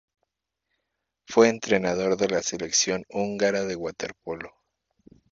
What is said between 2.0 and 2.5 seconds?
de la